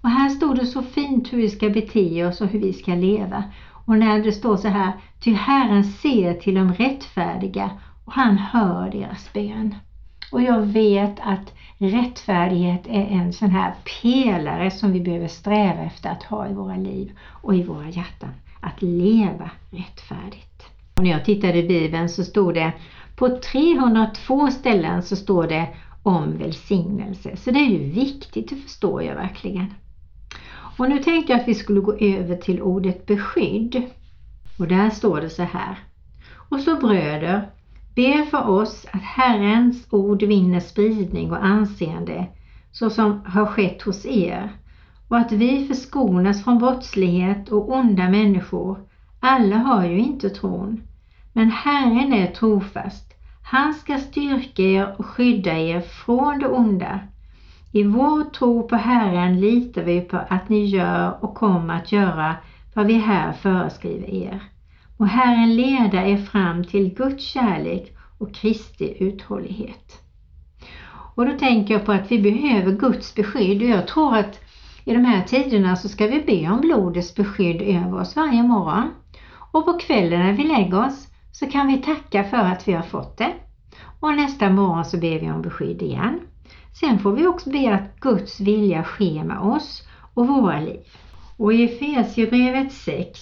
Och 0.00 0.11
här 0.11 0.28
står 0.28 0.55
det 0.55 0.66
så 0.66 0.83
fint 0.83 1.33
hur 1.33 1.38
vi 1.38 1.49
ska 1.49 1.71
bete 1.71 2.26
oss 2.26 2.40
och 2.40 2.49
hur 2.49 2.61
vi 2.61 2.73
ska 2.73 2.95
leva. 2.95 3.45
Och 3.87 3.99
när 3.99 4.23
det 4.23 4.33
står 4.33 4.57
så 4.57 4.69
här, 4.69 4.93
ty 5.21 5.33
Herren 5.33 5.85
ser 5.85 6.35
till 6.35 6.55
de 6.55 6.73
rättfärdiga 6.73 7.71
och 8.05 8.12
han 8.12 8.38
hör 8.38 8.90
deras 8.90 9.33
bön. 9.33 9.75
Och 10.33 10.43
jag 10.43 10.61
vet 10.61 11.21
att 11.21 11.55
rättfärdighet 11.78 12.87
är 12.87 13.07
en 13.07 13.33
sån 13.33 13.50
här 13.50 13.75
pelare 14.02 14.71
som 14.71 14.93
vi 14.93 15.00
behöver 15.00 15.28
sträva 15.28 15.83
efter 15.83 16.11
att 16.11 16.23
ha 16.23 16.49
i 16.49 16.55
våra 16.55 16.76
liv 16.76 17.12
och 17.43 17.55
i 17.55 17.62
våra 17.62 17.88
hjärtan. 17.88 18.31
Att 18.61 18.83
leva 18.83 19.50
rättfärdigt. 19.71 20.62
Och 20.97 21.02
när 21.02 21.11
jag 21.11 21.25
tittade 21.25 21.59
i 21.59 21.69
Bibeln 21.69 22.09
så 22.09 22.25
stod 22.25 22.55
det 22.55 22.73
på 23.16 23.28
302 23.28 24.50
ställen 24.50 25.02
så 25.02 25.16
står 25.16 25.47
det 25.47 25.69
om 26.02 26.38
välsignelse. 26.38 27.37
Så 27.37 27.50
det 27.50 27.59
är 27.59 27.71
ju 27.71 27.90
viktigt, 27.90 28.49
det 28.49 28.57
förstår 28.57 29.02
jag 29.02 29.14
verkligen. 29.14 29.75
Och 30.78 30.88
nu 30.88 30.99
tänkte 30.99 31.33
jag 31.33 31.40
att 31.40 31.49
vi 31.49 31.54
skulle 31.54 31.80
gå 31.80 31.95
över 31.95 32.37
till 32.37 32.62
ordet 32.62 33.06
beskydd. 33.06 33.83
Och 34.59 34.68
där 34.68 34.90
står 34.90 35.21
det 35.21 35.30
så 35.30 35.42
här. 35.42 35.78
Och 36.49 36.61
så 36.61 36.76
bröder, 36.76 37.49
be 37.95 38.26
för 38.30 38.49
oss 38.49 38.87
att 38.92 39.02
Herrens 39.02 39.87
ord 39.90 40.23
vinner 40.23 40.61
spridning 40.61 41.30
och 41.30 41.45
anseende 41.45 42.26
så 42.73 42.90
som 42.90 43.21
har 43.26 43.47
skett 43.47 43.83
hos 43.83 44.06
er 44.06 44.52
och 45.09 45.18
att 45.18 45.33
vi 45.33 45.66
förskonas 45.66 46.45
från 46.45 46.59
brottslighet 46.59 47.49
och 47.49 47.73
onda 47.73 48.09
människor. 48.09 48.78
Alla 49.21 49.56
har 49.56 49.85
ju 49.85 49.99
inte 49.99 50.30
tron. 50.30 50.80
Men 51.33 51.50
Herren 51.50 52.12
är 52.12 52.26
trofast. 52.26 53.14
Han 53.42 53.75
ska 53.75 53.99
styrka 53.99 54.62
er 54.62 54.95
och 54.99 55.06
skydda 55.06 55.59
er 55.59 55.80
från 55.80 56.38
det 56.38 56.49
onda. 56.49 57.00
I 57.76 57.85
vår 57.85 58.25
tro 58.25 58.68
på 58.68 58.76
Herren 58.76 59.40
litar 59.40 59.83
vi 59.83 60.00
på 60.00 60.16
att 60.28 60.49
ni 60.49 60.64
gör 60.64 61.25
och 61.25 61.35
kommer 61.35 61.75
att 61.75 61.92
göra 61.92 62.37
vad 62.75 62.87
vi 62.87 62.95
här 62.95 63.33
föreskriver 63.33 64.11
er. 64.11 64.42
Och 64.97 65.09
Herren 65.09 65.56
leda 65.56 66.06
er 66.06 66.16
fram 66.16 66.64
till 66.64 66.95
Guds 66.95 67.25
kärlek 67.25 67.97
och 68.18 68.35
Kristi 68.35 68.97
uthållighet. 68.99 70.02
Och 71.14 71.26
då 71.26 71.38
tänker 71.38 71.75
jag 71.75 71.85
på 71.85 71.92
att 71.92 72.12
vi 72.12 72.18
behöver 72.18 72.73
Guds 72.73 73.14
beskydd 73.14 73.62
och 73.62 73.68
jag 73.68 73.88
tror 73.88 74.16
att 74.16 74.40
i 74.85 74.95
de 74.95 75.04
här 75.04 75.23
tiderna 75.23 75.76
så 75.76 75.88
ska 75.88 76.06
vi 76.06 76.21
be 76.21 76.50
om 76.50 76.61
blodets 76.61 77.14
beskydd 77.14 77.62
över 77.62 78.00
oss 78.00 78.16
varje 78.16 78.42
morgon. 78.42 78.90
Och 79.52 79.64
på 79.64 79.73
kvällen 79.73 80.21
när 80.21 80.33
vi 80.33 80.45
lägger 80.45 80.87
oss 80.87 81.09
så 81.33 81.47
kan 81.47 81.66
vi 81.66 81.83
tacka 81.83 82.25
för 82.25 82.37
att 82.37 82.68
vi 82.68 82.73
har 82.73 82.83
fått 82.83 83.18
det. 83.18 83.33
Och 84.00 84.16
nästa 84.16 84.50
morgon 84.50 84.85
så 84.85 84.97
ber 84.97 85.21
vi 85.21 85.30
om 85.30 85.42
beskydd 85.42 85.83
igen. 85.83 86.21
Sen 86.80 86.99
får 86.99 87.12
vi 87.12 87.26
också 87.26 87.50
be 87.50 87.75
att 87.75 88.00
Guds 88.00 88.40
vilja 88.40 88.85
sker 88.85 89.25
med 89.25 89.38
oss 89.38 89.83
och 90.14 90.28
våra 90.28 90.61
liv. 90.61 90.80
Och 91.37 91.52
i 91.52 91.64
Efesierbrevet 91.64 92.73
6, 92.73 93.21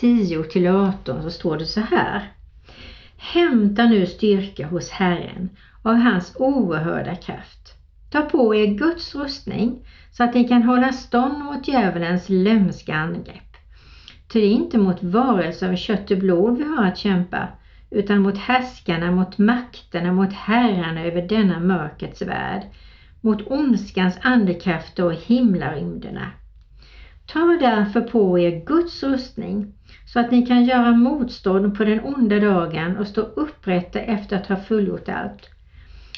10-18 0.00 1.22
så 1.22 1.30
står 1.30 1.56
det 1.56 1.66
så 1.66 1.80
här. 1.80 2.32
Hämta 3.16 3.84
nu 3.84 4.06
styrka 4.06 4.66
hos 4.66 4.90
Herren 4.90 5.48
av 5.82 5.94
hans 5.94 6.36
oerhörda 6.38 7.14
kraft. 7.14 7.74
Ta 8.10 8.22
på 8.22 8.54
er 8.54 8.66
Guds 8.66 9.14
rustning 9.14 9.86
så 10.12 10.24
att 10.24 10.34
ni 10.34 10.48
kan 10.48 10.62
hålla 10.62 10.92
stånd 10.92 11.44
mot 11.44 11.68
djävulens 11.68 12.24
lömska 12.28 12.94
angrepp. 12.94 13.56
Ty 14.28 14.40
det 14.40 14.46
är 14.46 14.50
inte 14.50 14.78
mot 14.78 15.02
varelser 15.02 15.72
av 15.72 15.76
kött 15.76 16.10
och 16.10 16.18
blod 16.18 16.58
vi 16.58 16.64
har 16.64 16.84
att 16.84 16.98
kämpa, 16.98 17.48
utan 17.90 18.18
mot 18.18 18.38
härskarna, 18.38 19.10
mot 19.10 19.38
makterna, 19.38 20.12
mot 20.12 20.32
herrarna 20.32 21.04
över 21.04 21.22
denna 21.22 21.60
mörkrets 21.60 22.22
värld, 22.22 22.62
mot 23.20 23.50
ondskans 23.50 24.18
andekrafter 24.22 25.04
och 25.04 25.14
himlarymderna. 25.14 26.30
Ta 27.26 27.40
därför 27.40 28.00
på 28.00 28.38
er 28.38 28.64
Guds 28.66 29.02
rustning 29.02 29.72
så 30.06 30.20
att 30.20 30.30
ni 30.30 30.46
kan 30.46 30.64
göra 30.64 30.92
motstånd 30.92 31.76
på 31.76 31.84
den 31.84 32.04
onda 32.04 32.40
dagen 32.40 32.96
och 32.96 33.06
stå 33.06 33.20
upprätta 33.20 34.00
efter 34.00 34.36
att 34.36 34.46
ha 34.46 34.56
fullgjort 34.56 35.08
allt. 35.08 35.50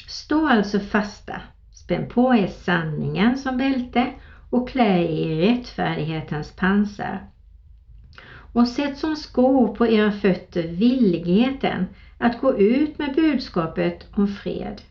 Stå 0.07 0.47
alltså 0.47 0.79
fasta, 0.79 1.41
spänn 1.71 2.09
på 2.09 2.35
er 2.35 2.47
sanningen 2.47 3.37
som 3.37 3.57
bälte 3.57 4.07
och 4.49 4.69
klä 4.69 5.03
er 5.03 5.09
i 5.09 5.47
rättfärdighetens 5.47 6.51
pansar. 6.51 7.23
Och 8.53 8.67
sätt 8.67 8.97
som 8.97 9.15
skor 9.15 9.75
på 9.75 9.87
era 9.87 10.11
fötter 10.11 10.63
villigheten 10.63 11.85
att 12.17 12.41
gå 12.41 12.57
ut 12.57 12.99
med 12.99 13.15
budskapet 13.15 14.07
om 14.11 14.27
fred. 14.27 14.81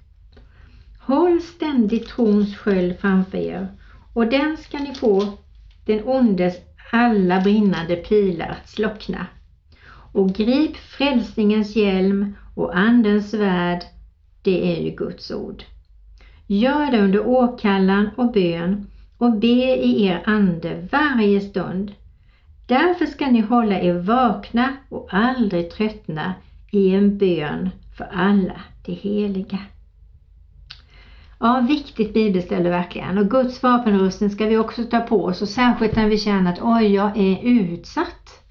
Håll 1.09 1.41
ständigt 1.41 2.09
trons 2.09 2.57
sköld 2.57 2.99
framför 2.99 3.39
er 3.39 3.69
och 4.13 4.27
den 4.27 4.57
ska 4.57 4.79
ni 4.79 4.95
få 4.95 5.23
den 5.87 6.05
ondes 6.05 6.57
alla 6.93 7.41
brinnande 7.41 7.97
pilar 7.97 8.49
att 8.49 8.69
slockna. 8.69 9.27
Och 10.13 10.33
grip 10.33 10.77
frälsningens 10.77 11.77
hjälm 11.77 12.35
och 12.55 12.79
andens 12.79 13.31
svärd, 13.31 13.83
det 14.43 14.77
är 14.77 14.83
ju 14.83 14.91
Guds 14.91 15.31
ord. 15.31 15.65
Gör 16.47 16.91
det 16.91 17.01
under 17.01 17.27
åkallan 17.27 18.09
och 18.17 18.33
bön 18.33 18.87
och 19.19 19.39
be 19.39 19.77
i 19.77 20.07
er 20.07 20.23
ande 20.25 20.89
varje 20.93 21.41
stund. 21.41 21.93
Därför 22.67 23.07
ska 23.07 23.27
ni 23.27 23.41
hålla 23.41 23.81
er 23.81 23.99
vakna 23.99 24.77
och 24.89 25.09
aldrig 25.11 25.71
tröttna 25.71 26.35
i 26.71 26.95
en 26.95 27.19
bön 27.19 27.71
för 27.97 28.05
alla 28.13 28.61
de 28.87 28.93
heliga. 28.93 29.59
Ja, 31.41 31.65
viktigt 31.69 32.15
bibelställe 32.15 32.71
verkligen. 32.71 33.19
Och 33.19 33.31
Guds 33.31 33.63
vapenrustning 33.63 34.31
ska 34.31 34.47
vi 34.47 34.57
också 34.57 34.85
ta 34.85 35.01
på 35.01 35.25
oss 35.25 35.43
och 35.43 35.49
särskilt 35.49 35.97
när 35.97 36.09
vi 36.09 36.19
känner 36.19 36.53
att 36.53 36.63
oj, 36.63 36.95
jag 36.95 37.17
är 37.17 37.39
utsatt. 37.43 38.45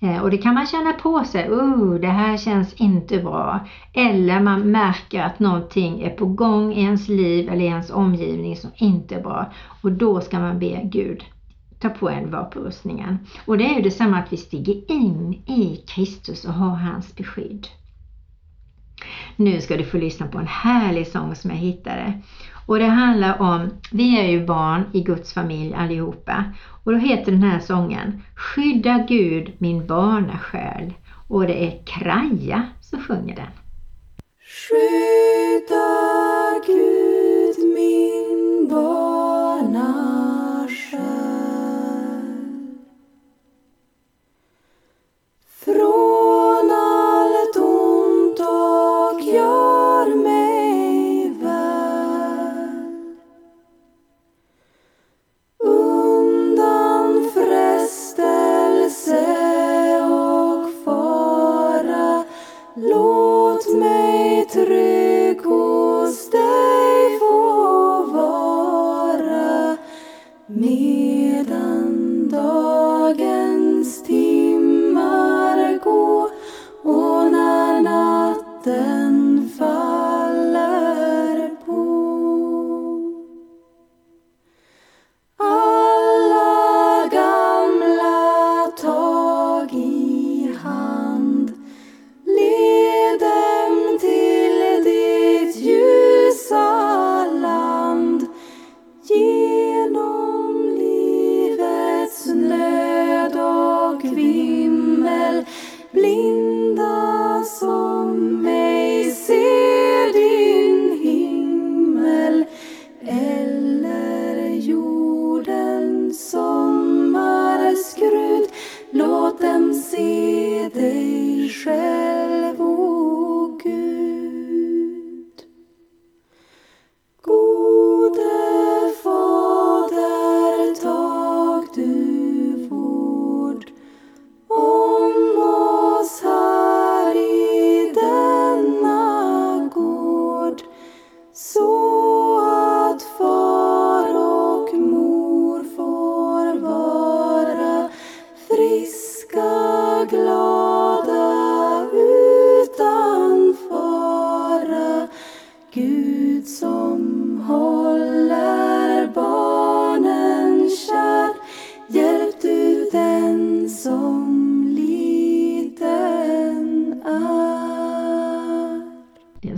Eh, 0.00 0.22
och 0.22 0.30
det 0.30 0.38
kan 0.38 0.54
man 0.54 0.66
känna 0.66 0.92
på 0.92 1.24
sig, 1.24 1.50
oh, 1.50 1.94
det 1.94 2.08
här 2.08 2.36
känns 2.36 2.74
inte 2.74 3.18
bra. 3.18 3.60
Eller 3.92 4.40
man 4.40 4.70
märker 4.70 5.22
att 5.22 5.38
någonting 5.38 6.02
är 6.02 6.10
på 6.10 6.26
gång 6.26 6.72
i 6.72 6.82
ens 6.82 7.08
liv 7.08 7.48
eller 7.48 7.64
i 7.64 7.68
ens 7.68 7.90
omgivning 7.90 8.56
som 8.56 8.70
inte 8.76 9.14
är 9.14 9.22
bra. 9.22 9.52
Och 9.82 9.92
då 9.92 10.20
ska 10.20 10.38
man 10.38 10.58
be 10.58 10.80
Gud 10.84 11.24
ta 11.80 11.88
på 11.88 12.08
en 12.08 12.30
vapenrustningen. 12.30 13.18
Och 13.46 13.58
det 13.58 13.64
är 13.64 13.76
ju 13.76 13.82
detsamma 13.82 14.18
att 14.18 14.32
vi 14.32 14.36
stiger 14.36 14.90
in 14.90 15.32
i 15.46 15.84
Kristus 15.86 16.44
och 16.44 16.54
har 16.54 16.76
hans 16.76 17.16
beskydd. 17.16 17.66
Nu 19.36 19.60
ska 19.60 19.76
du 19.76 19.84
få 19.84 19.96
lyssna 19.96 20.26
på 20.26 20.38
en 20.38 20.46
härlig 20.46 21.06
sång 21.06 21.34
som 21.34 21.50
jag 21.50 21.56
hittade. 21.56 22.12
Och 22.66 22.78
det 22.78 22.86
handlar 22.86 23.40
om, 23.42 23.70
vi 23.92 24.18
är 24.18 24.28
ju 24.28 24.46
barn 24.46 24.84
i 24.92 25.00
Guds 25.00 25.32
familj 25.32 25.74
allihopa. 25.74 26.44
Och 26.84 26.92
då 26.92 26.98
heter 26.98 27.32
den 27.32 27.42
här 27.42 27.60
sången 27.60 28.22
Skydda 28.36 28.98
Gud 29.08 29.52
min 29.58 29.86
barnasjäl. 29.86 30.92
Och 31.28 31.46
det 31.46 31.64
är 31.64 31.82
Kraja 31.86 32.62
som 32.80 33.02
sjunger 33.02 33.36
den. 33.36 33.50
Skydda 34.68 35.84
Gud 36.66 37.58
min 37.74 38.68
barnasjäl 38.68 40.20
från 45.64 46.09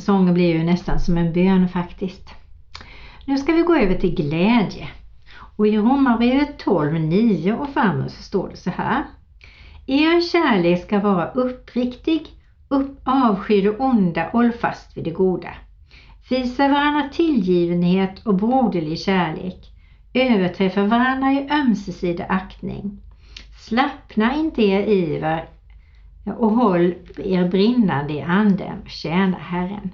Sången 0.01 0.35
blir 0.35 0.55
ju 0.55 0.65
nästan 0.65 1.01
som 1.01 1.19
en 1.19 1.33
bön 1.33 1.69
faktiskt. 1.69 2.31
Nu 3.27 3.39
ska 3.39 3.53
vi 3.53 3.63
gå 3.63 3.77
över 3.77 3.95
till 3.95 4.15
glädje. 4.15 4.89
Och 5.57 5.67
i 5.67 5.79
Romarbrevet 5.79 6.59
12, 6.59 7.01
9 7.01 7.53
och 7.53 7.69
framåt 7.69 8.13
så 8.13 8.23
står 8.23 8.49
det 8.49 8.57
så 8.57 8.71
här. 8.71 9.05
Er 9.87 10.21
kärlek 10.21 10.83
ska 10.83 11.01
vara 11.01 11.31
uppriktig, 11.31 12.27
upp, 12.69 13.01
avsky 13.05 13.61
det 13.61 13.79
onda, 13.79 14.29
håll 14.33 14.53
fast 14.53 14.97
vid 14.97 15.05
det 15.05 15.11
goda. 15.11 15.51
Visa 16.31 16.69
varandra 16.69 17.09
tillgivenhet 17.13 18.27
och 18.27 18.35
broderlig 18.35 18.99
kärlek. 18.99 19.71
Överträffa 20.15 20.85
varandra 20.85 21.33
i 21.33 21.49
ömsesidig 21.51 22.27
aktning. 22.29 22.99
Slappna 23.61 24.35
inte 24.35 24.63
er 24.63 24.87
iver 24.87 25.49
och 26.25 26.51
håll 26.51 26.95
er 27.17 27.49
brinnande 27.49 28.13
i 28.13 28.21
anden 28.21 28.81
och 28.85 28.91
tjäna 28.91 29.39
Herren. 29.39 29.91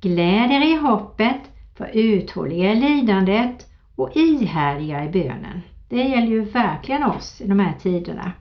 Gläd 0.00 0.50
er 0.50 0.60
i 0.60 0.76
hoppet, 0.76 1.40
var 1.78 1.90
uthålliga 1.94 2.72
i 2.72 2.76
lidandet 2.76 3.66
och 3.96 4.16
ihärdiga 4.16 5.04
i 5.04 5.08
bönen. 5.08 5.62
Det 5.88 6.02
gäller 6.02 6.26
ju 6.26 6.40
verkligen 6.40 7.04
oss 7.04 7.40
i 7.40 7.48
de 7.48 7.60
här 7.60 7.74
tiderna. 7.82 8.32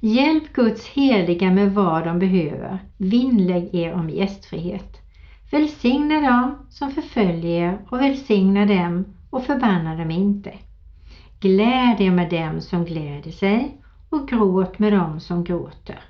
Hjälp 0.00 0.52
Guds 0.52 0.88
heliga 0.88 1.50
med 1.50 1.74
vad 1.74 2.04
de 2.04 2.18
behöver. 2.18 2.78
Vinnlägg 2.96 3.74
er 3.74 3.92
om 3.92 4.10
gästfrihet. 4.10 4.96
Välsigna 5.50 6.20
dem 6.20 6.66
som 6.70 6.90
förföljer 6.90 7.68
er 7.68 7.78
och 7.90 8.00
välsigna 8.00 8.66
dem 8.66 9.04
och 9.30 9.44
förbanna 9.44 9.96
dem 9.96 10.10
inte. 10.10 10.52
Gläd 11.40 12.00
er 12.00 12.10
med 12.10 12.30
dem 12.30 12.60
som 12.60 12.84
gläder 12.84 13.30
sig 13.30 13.76
och 14.10 14.28
gråt 14.28 14.78
med 14.78 14.92
dem 14.92 15.20
som 15.20 15.44
gråter. 15.44 16.00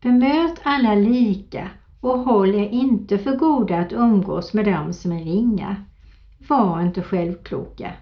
Bemöt 0.00 0.60
alla 0.62 0.94
lika 0.94 1.68
och 2.00 2.18
håll 2.18 2.54
er 2.54 2.68
inte 2.68 3.18
för 3.18 3.36
goda 3.36 3.78
att 3.78 3.92
umgås 3.92 4.52
med 4.52 4.64
dem 4.64 4.92
som 4.92 5.12
är 5.12 5.24
ringa. 5.24 5.76
Var 6.48 6.82
inte 6.82 7.02
självkloka 7.02 7.92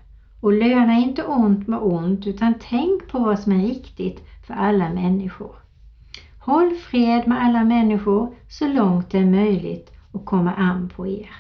och 0.41 0.53
löna 0.53 0.99
inte 0.99 1.25
ont 1.25 1.69
med 1.69 1.79
ont 1.79 2.27
utan 2.27 2.55
tänk 2.61 3.09
på 3.09 3.19
vad 3.19 3.39
som 3.39 3.53
är 3.53 3.67
riktigt 3.67 4.23
för 4.47 4.55
alla 4.55 4.89
människor. 4.89 5.55
Håll 6.39 6.75
fred 6.75 7.29
med 7.29 7.43
alla 7.43 7.65
människor 7.65 8.35
så 8.49 8.69
långt 8.69 9.11
det 9.11 9.19
är 9.19 9.27
möjligt 9.27 9.93
och 10.13 10.25
komma 10.25 10.53
an 10.55 10.89
på 10.97 11.07
er. 11.07 11.31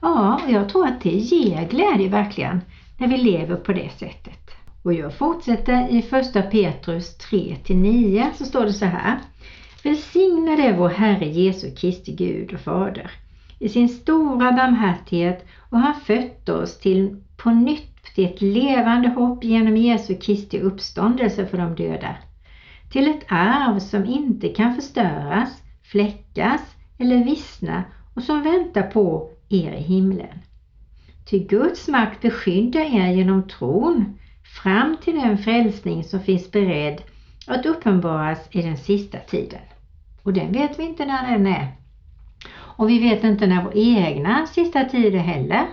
Ja, 0.00 0.40
jag 0.48 0.68
tror 0.68 0.86
att 0.86 1.00
det 1.00 1.10
ger 1.10 1.68
glädje 1.68 2.08
verkligen 2.08 2.60
när 2.98 3.08
vi 3.08 3.16
lever 3.16 3.56
på 3.56 3.72
det 3.72 3.90
sättet. 3.98 4.43
Och 4.84 4.94
jag 4.94 5.14
fortsätter 5.14 5.88
i 5.88 6.02
första 6.02 6.42
Petrus 6.42 7.18
3-9 7.18 8.32
så 8.34 8.44
står 8.44 8.64
det 8.64 8.72
så 8.72 8.84
här. 8.84 9.18
Välsignad 9.84 10.60
är 10.60 10.76
vår 10.76 10.88
Herre 10.88 11.28
Jesu 11.28 11.74
Kristi 11.74 12.12
Gud 12.12 12.54
och 12.54 12.60
Fader. 12.60 13.10
I 13.58 13.68
sin 13.68 13.88
stora 13.88 14.52
barmhärtighet 14.52 15.46
och 15.70 15.78
han 15.78 15.94
fött 16.00 16.48
oss 16.48 16.78
till 16.78 17.22
på 17.36 17.50
nytt 17.50 18.14
till 18.14 18.24
ett 18.24 18.40
levande 18.40 19.08
hopp 19.08 19.44
genom 19.44 19.76
Jesu 19.76 20.14
Kristi 20.14 20.60
uppståndelse 20.60 21.46
för 21.46 21.58
de 21.58 21.74
döda. 21.74 22.16
Till 22.92 23.10
ett 23.10 23.24
arv 23.28 23.78
som 23.78 24.04
inte 24.04 24.48
kan 24.48 24.74
förstöras, 24.74 25.62
fläckas 25.82 26.76
eller 26.98 27.24
vissna 27.24 27.84
och 28.14 28.22
som 28.22 28.42
väntar 28.42 28.82
på 28.82 29.30
er 29.48 29.72
i 29.72 29.82
himlen. 29.82 30.38
Ty 31.30 31.38
Guds 31.38 31.88
makt 31.88 32.22
beskyddar 32.22 32.80
er 32.80 33.12
genom 33.12 33.48
tron 33.48 34.18
fram 34.62 34.96
till 34.96 35.14
den 35.14 35.38
frälsning 35.38 36.04
som 36.04 36.20
finns 36.20 36.50
beredd 36.50 37.02
att 37.46 37.66
uppenbaras 37.66 38.38
i 38.50 38.62
den 38.62 38.76
sista 38.76 39.18
tiden. 39.18 39.60
Och 40.22 40.32
den 40.32 40.52
vet 40.52 40.78
vi 40.78 40.84
inte 40.84 41.04
när 41.04 41.30
den 41.30 41.46
är. 41.46 41.68
Och 42.54 42.88
vi 42.88 42.98
vet 42.98 43.24
inte 43.24 43.46
när 43.46 43.64
vår 43.64 43.76
egna 43.76 44.46
sista 44.46 44.84
tid 44.84 45.14
är 45.14 45.18
heller. 45.18 45.66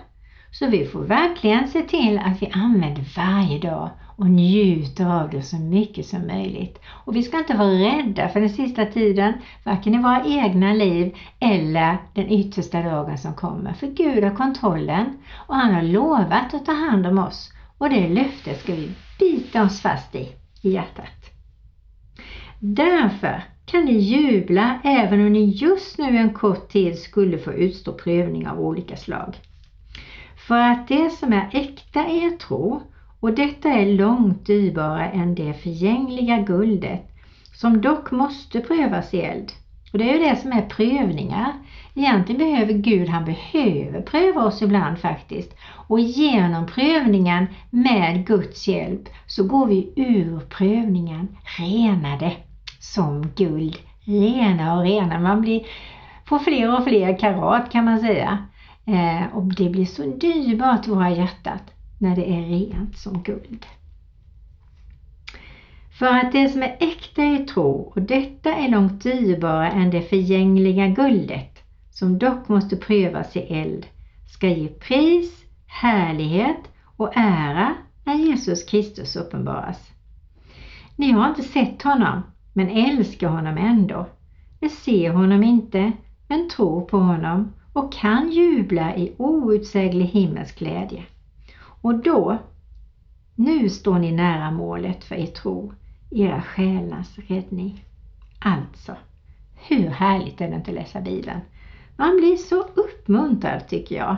Så 0.51 0.67
vi 0.67 0.85
får 0.85 1.03
verkligen 1.03 1.67
se 1.67 1.81
till 1.81 2.19
att 2.19 2.41
vi 2.41 2.51
använder 2.53 3.03
varje 3.15 3.59
dag 3.59 3.89
och 4.15 4.29
njuter 4.29 5.05
av 5.05 5.29
det 5.29 5.41
så 5.41 5.55
mycket 5.55 6.05
som 6.05 6.27
möjligt. 6.27 6.79
Och 7.05 7.15
vi 7.15 7.23
ska 7.23 7.37
inte 7.37 7.57
vara 7.57 7.69
rädda 7.69 8.29
för 8.29 8.39
den 8.39 8.49
sista 8.49 8.85
tiden, 8.85 9.33
varken 9.63 9.95
i 9.95 9.97
våra 9.97 10.25
egna 10.25 10.73
liv 10.73 11.15
eller 11.39 11.97
den 12.13 12.29
yttersta 12.29 12.81
dagen 12.81 13.17
som 13.17 13.33
kommer. 13.33 13.73
För 13.73 13.87
Gud 13.87 14.23
har 14.23 14.35
kontrollen 14.35 15.17
och 15.47 15.55
han 15.55 15.73
har 15.73 15.81
lovat 15.81 16.53
att 16.53 16.65
ta 16.65 16.73
hand 16.73 17.07
om 17.07 17.17
oss 17.17 17.51
och 17.81 17.89
det 17.89 18.07
löftet 18.07 18.59
ska 18.59 18.75
vi 18.75 18.91
bita 19.19 19.63
oss 19.63 19.81
fast 19.81 20.15
i, 20.15 20.29
i 20.61 20.71
hjärtat. 20.71 21.31
Därför 22.59 23.43
kan 23.65 23.85
ni 23.85 23.93
jubla 23.93 24.79
även 24.83 25.21
om 25.21 25.33
ni 25.33 25.45
just 25.45 25.97
nu 25.97 26.17
en 26.17 26.33
kort 26.33 26.69
tid 26.69 26.99
skulle 26.99 27.37
få 27.37 27.53
utstå 27.53 27.93
prövning 27.93 28.47
av 28.47 28.59
olika 28.59 28.95
slag. 28.95 29.35
För 30.47 30.57
att 30.57 30.87
det 30.87 31.09
som 31.09 31.33
är 31.33 31.49
äkta 31.53 32.05
är 32.05 32.25
er 32.25 32.37
tro 32.37 32.81
och 33.19 33.33
detta 33.33 33.69
är 33.69 33.85
långt 33.85 34.45
dyrbarare 34.45 35.09
än 35.09 35.35
det 35.35 35.53
förgängliga 35.53 36.37
guldet 36.37 37.01
som 37.53 37.81
dock 37.81 38.11
måste 38.11 38.59
prövas 38.59 39.13
i 39.13 39.21
eld. 39.21 39.51
Och 39.91 39.97
det 39.97 40.09
är 40.09 40.13
ju 40.13 40.29
det 40.29 40.35
som 40.35 40.51
är 40.51 40.61
prövningar. 40.61 41.53
Egentligen 41.93 42.39
behöver 42.39 42.73
Gud, 42.73 43.09
han 43.09 43.25
behöver 43.25 44.01
pröva 44.01 44.45
oss 44.45 44.61
ibland 44.61 44.99
faktiskt. 44.99 45.55
Och 45.87 45.99
genom 45.99 46.65
prövningen 46.65 47.47
med 47.69 48.27
Guds 48.27 48.67
hjälp 48.67 49.09
så 49.27 49.43
går 49.43 49.65
vi 49.65 49.93
ur 49.95 50.39
prövningen 50.39 51.27
renade 51.57 52.33
som 52.79 53.27
guld. 53.35 53.77
Rena 54.05 54.77
och 54.77 54.83
rena. 54.83 55.19
Man 55.19 55.41
blir, 55.41 55.65
får 56.25 56.39
fler 56.39 56.77
och 56.77 56.83
fler 56.83 57.19
karat 57.19 57.71
kan 57.71 57.85
man 57.85 57.99
säga. 57.99 58.37
Eh, 58.85 59.37
och 59.37 59.43
det 59.43 59.69
blir 59.69 59.85
så 59.85 60.01
dyrbart 60.01 60.87
i 60.87 60.89
våra 60.89 61.09
hjärtat 61.09 61.63
när 61.99 62.15
det 62.15 62.29
är 62.29 62.41
rent 62.41 62.97
som 62.97 63.23
guld. 63.23 63.65
För 66.01 66.07
att 66.07 66.31
det 66.31 66.49
som 66.49 66.63
är 66.63 66.77
äkta 66.79 67.23
i 67.23 67.37
tro 67.37 67.71
och 67.95 68.01
detta 68.01 68.55
är 68.55 68.69
långt 68.69 69.03
dyrbarare 69.03 69.69
än 69.71 69.91
det 69.91 70.01
förgängliga 70.01 70.87
guldet 70.87 71.63
som 71.91 72.19
dock 72.19 72.47
måste 72.47 72.75
prövas 72.75 73.35
i 73.35 73.39
eld 73.39 73.85
ska 74.27 74.47
ge 74.47 74.67
pris, 74.67 75.45
härlighet 75.67 76.57
och 76.97 77.11
ära 77.15 77.75
när 78.03 78.15
Jesus 78.15 78.63
Kristus 78.63 79.15
uppenbaras. 79.15 79.91
Ni 80.95 81.11
har 81.11 81.29
inte 81.29 81.43
sett 81.43 81.81
honom 81.81 82.21
men 82.53 82.69
älskar 82.69 83.27
honom 83.27 83.57
ändå. 83.57 84.05
Ni 84.59 84.69
ser 84.69 85.11
honom 85.11 85.43
inte 85.43 85.91
men 86.27 86.49
tror 86.49 86.81
på 86.81 86.97
honom 86.97 87.53
och 87.73 87.93
kan 87.93 88.31
jubla 88.31 88.95
i 88.95 89.13
outsäglig 89.17 90.05
himmelsk 90.05 90.59
glädje. 90.59 91.03
Och 91.81 91.95
då, 91.95 92.37
nu 93.35 93.69
står 93.69 93.99
ni 93.99 94.11
nära 94.11 94.51
målet 94.51 95.03
för 95.03 95.15
er 95.15 95.25
tro, 95.25 95.73
era 96.11 96.41
själars 96.41 97.17
räddning. 97.27 97.85
Alltså, 98.39 98.95
hur 99.55 99.87
härligt 99.89 100.41
är 100.41 100.49
det 100.49 100.55
inte 100.55 100.71
att 100.71 100.75
läsa 100.75 101.01
Bibeln? 101.01 101.39
Man 101.97 102.17
blir 102.17 102.35
så 102.35 102.61
uppmuntrad 102.61 103.67
tycker 103.67 103.95
jag. 103.95 104.17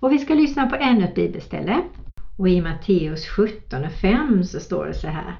Och 0.00 0.12
vi 0.12 0.18
ska 0.18 0.34
lyssna 0.34 0.66
på 0.66 0.76
ännu 0.76 1.04
ett 1.04 1.14
bibelställe. 1.14 1.82
Och 2.36 2.48
i 2.48 2.60
Matteus 2.60 3.26
17 3.26 3.84
och 3.84 3.92
5 3.92 4.44
så 4.44 4.60
står 4.60 4.86
det 4.86 4.94
så 4.94 5.08
här. 5.08 5.36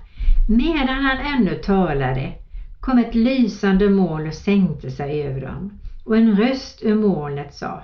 Medan 0.49 1.05
han 1.05 1.19
ännu 1.19 1.55
talade 1.55 2.33
kom 2.81 2.99
ett 2.99 3.15
lysande 3.15 3.91
moln 3.91 4.29
och 4.29 4.35
sänkte 4.35 4.91
sig 4.91 5.23
över 5.23 5.41
dem. 5.41 5.81
Och 6.05 6.17
en 6.17 6.37
röst 6.37 6.83
ur 6.83 6.95
molnet 6.95 7.55
sa 7.55 7.83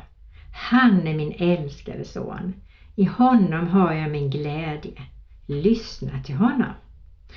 Han 0.52 1.06
är 1.06 1.14
min 1.14 1.32
älskade 1.38 2.04
son. 2.04 2.54
I 2.96 3.04
honom 3.04 3.68
har 3.68 3.92
jag 3.92 4.10
min 4.10 4.30
glädje. 4.30 5.02
Lyssna 5.46 6.22
till 6.22 6.34
honom. 6.34 6.72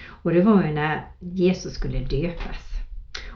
Och 0.07 0.33
det 0.33 0.41
var 0.41 0.63
ju 0.63 0.73
när 0.73 1.05
Jesus 1.19 1.73
skulle 1.73 1.99
döpas. 1.99 2.69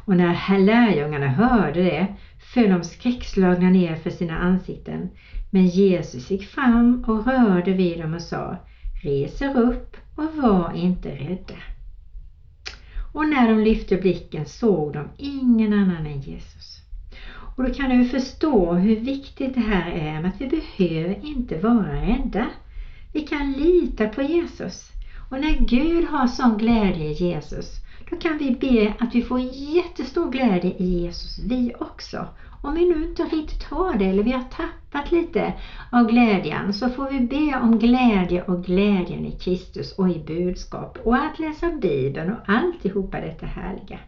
Och 0.05 0.17
när 0.17 0.59
lärjungarna 0.59 1.27
hörde 1.27 1.83
det 1.83 2.15
föll 2.53 2.69
de 2.69 2.83
skräckslagna 2.83 3.69
ner 3.69 3.95
för 3.95 4.09
sina 4.09 4.37
ansikten. 4.37 5.09
Men 5.51 5.65
Jesus 5.65 6.31
gick 6.31 6.47
fram 6.47 7.03
och 7.07 7.27
rörde 7.27 7.73
vid 7.73 7.99
dem 7.99 8.13
och 8.13 8.21
sa 8.21 8.57
Res 9.03 9.41
er 9.41 9.57
upp 9.57 9.97
och 10.15 10.35
var 10.35 10.73
inte 10.75 11.09
rädda. 11.09 11.55
Och 13.13 13.27
när 13.27 13.49
de 13.49 13.63
lyfte 13.63 13.97
blicken 13.97 14.45
såg 14.45 14.93
de 14.93 15.09
ingen 15.17 15.73
annan 15.73 16.05
än 16.05 16.21
Jesus. 16.21 16.79
Och 17.55 17.63
då 17.63 17.73
kan 17.73 17.89
du 17.89 18.05
förstå 18.05 18.73
hur 18.73 18.95
viktigt 18.95 19.53
det 19.53 19.59
här 19.59 19.91
är 19.91 20.21
med 20.21 20.29
att 20.29 20.41
vi 20.41 20.47
behöver 20.47 21.25
inte 21.25 21.57
vara 21.57 22.01
rädda. 22.01 22.45
Vi 23.13 23.21
kan 23.21 23.51
lita 23.51 24.07
på 24.07 24.21
Jesus. 24.21 24.92
Och 25.33 25.41
när 25.41 25.59
Gud 25.59 26.05
har 26.05 26.27
sån 26.27 26.57
glädje 26.57 27.05
i 27.05 27.13
Jesus, 27.13 27.79
då 28.09 28.15
kan 28.15 28.37
vi 28.37 28.51
be 28.51 28.93
att 28.99 29.15
vi 29.15 29.21
får 29.21 29.39
jättestor 29.39 30.31
glädje 30.31 30.71
i 30.77 30.85
Jesus, 30.85 31.39
vi 31.45 31.73
också. 31.79 32.27
Om 32.61 32.75
vi 32.75 32.85
nu 32.89 33.03
inte 33.03 33.23
riktigt 33.23 33.63
har 33.63 33.93
det 33.93 34.05
eller 34.05 34.23
vi 34.23 34.31
har 34.31 34.43
tappat 34.43 35.11
lite 35.11 35.53
av 35.91 36.07
glädjen 36.07 36.73
så 36.73 36.89
får 36.89 37.09
vi 37.09 37.19
be 37.19 37.59
om 37.59 37.79
glädje 37.79 38.43
och 38.43 38.63
glädjen 38.63 39.25
i 39.25 39.31
Kristus 39.31 39.91
och 39.91 40.09
i 40.09 40.23
budskap 40.27 40.97
och 41.03 41.15
att 41.15 41.39
läsa 41.39 41.71
Bibeln 41.71 42.31
och 42.31 42.49
alltihopa 42.49 43.19
detta 43.19 43.45
härliga. 43.45 43.99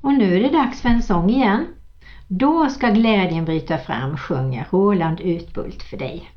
Och 0.00 0.14
nu 0.14 0.36
är 0.36 0.40
det 0.42 0.58
dags 0.58 0.82
för 0.82 0.88
en 0.88 1.02
sång 1.02 1.30
igen. 1.30 1.66
Då 2.28 2.68
ska 2.68 2.88
glädjen 2.88 3.44
bryta 3.44 3.78
fram, 3.78 4.16
sjunger 4.16 4.66
Roland 4.70 5.20
Utbult 5.20 5.82
för 5.82 5.96
dig. 5.96 6.35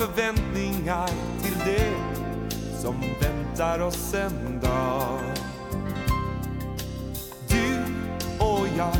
Förväntningar 0.00 1.08
till 1.42 1.58
det 1.64 1.92
som 2.82 2.94
väntar 3.20 3.80
oss 3.80 4.14
en 4.14 4.60
dag 4.60 5.20
Du 7.48 7.84
och 8.38 8.66
jag 8.76 8.96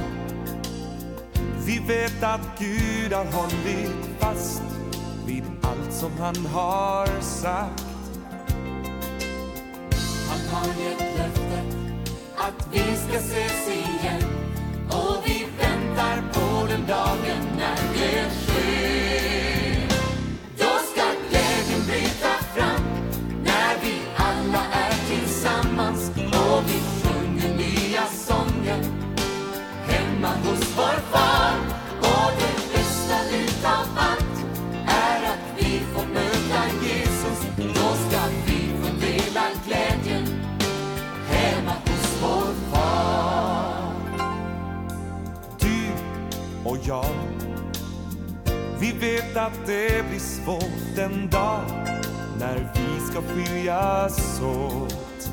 Vi 1.67 1.79
vet 1.79 2.23
att 2.23 2.59
Gud 2.59 3.13
har 3.13 3.25
hållit 3.25 3.91
fast 4.19 4.63
vid 5.27 5.45
allt 5.63 5.93
som 5.93 6.13
han 6.19 6.47
har 6.47 7.21
sagt 7.21 7.85
Han 10.29 10.41
har 10.53 10.67
gett 10.67 11.19
löftet 11.19 11.77
att 12.37 12.69
vi 12.73 12.79
ska 12.79 13.19
ses 13.19 13.69
igen 13.69 14.23
och 14.89 15.17
vi 15.25 15.47
väntar 15.59 16.23
på 16.33 16.67
den 16.67 16.87
dagen 16.87 17.47
när 17.57 17.95
det 17.95 18.31
sker. 18.31 18.50
Vår 30.81 31.01
far. 31.13 31.57
Och 31.99 32.33
det 32.41 32.73
bästa 32.73 33.17
utav 33.37 33.87
allt 33.97 34.37
är 34.87 35.23
att 35.33 35.45
vi 35.59 35.81
får 35.95 36.07
möta 36.07 36.63
Jesus. 36.83 37.41
Då 37.57 37.89
ska 38.05 38.21
vi 38.47 38.73
få 38.83 38.89
dela 39.01 39.45
glädjen 39.67 40.27
hemma 41.29 41.73
hos 41.73 42.23
vår 42.23 42.55
far. 42.73 43.93
Du 45.61 45.93
och 46.65 46.79
jag 46.85 47.15
Vi 48.81 48.93
vet 48.93 49.37
att 49.37 49.67
det 49.67 50.09
blir 50.09 50.21
svårt 50.21 50.99
en 50.99 51.31
dag 51.31 51.61
när 52.39 52.73
vi 52.75 53.07
ska 53.11 53.23
skiljas 53.23 54.41
åt 54.43 55.31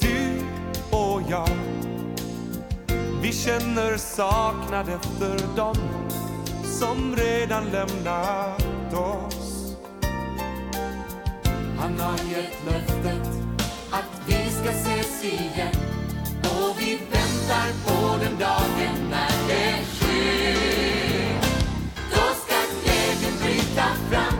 Du 0.00 0.42
och 0.90 1.22
jag 1.28 1.69
vi 3.22 3.32
känner 3.32 3.96
saknad 3.96 4.88
efter 4.88 5.56
dem 5.56 5.76
som 6.64 7.16
redan 7.16 7.64
lämnat 7.64 8.94
oss. 8.94 9.76
Han 11.78 12.00
har 12.00 12.18
gett 12.30 12.64
löftet 12.66 13.28
att 13.90 14.22
vi 14.26 14.50
ska 14.50 14.70
ses 14.70 15.24
igen 15.24 15.74
och 16.42 16.80
vi 16.80 16.96
väntar 16.96 17.68
på 17.86 18.24
den 18.24 18.38
dagen 18.38 19.10
när 19.10 19.48
det 19.48 19.84
sker. 19.84 21.40
Då 22.10 22.34
ska 22.44 22.56
glädjen 22.82 23.34
bryta 23.42 23.84
fram 24.10 24.39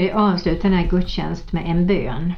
ska 0.00 0.06
vi 0.06 0.12
avsluta 0.12 0.68
den 0.68 0.78
här 0.78 0.86
gudstjänst 0.86 1.52
med 1.52 1.66
en 1.66 1.86
bön. 1.86 2.32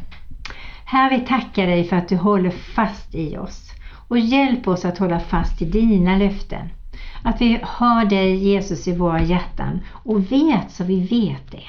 Herre, 0.84 1.18
vi 1.18 1.26
tackar 1.26 1.66
dig 1.66 1.84
för 1.84 1.96
att 1.96 2.08
du 2.08 2.16
håller 2.16 2.50
fast 2.50 3.14
i 3.14 3.36
oss 3.36 3.70
och 4.08 4.18
hjälp 4.18 4.68
oss 4.68 4.84
att 4.84 4.98
hålla 4.98 5.20
fast 5.20 5.62
i 5.62 5.64
dina 5.64 6.16
löften. 6.16 6.68
Att 7.24 7.40
vi 7.40 7.60
har 7.62 8.04
dig 8.04 8.34
Jesus 8.36 8.88
i 8.88 8.96
våra 8.96 9.22
hjärtan 9.22 9.80
och 10.04 10.32
vet 10.32 10.70
så 10.70 10.84
vi 10.84 11.00
vet 11.00 11.50
det. 11.50 11.64